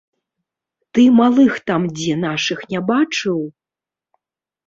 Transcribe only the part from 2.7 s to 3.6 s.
не бачыў?